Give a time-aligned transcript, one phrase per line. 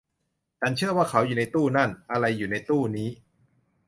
[0.59, 3.09] ฉันเชื่อว่าเขาอยู่ในตู้นั่น อะไรอยู่ในตู้นี้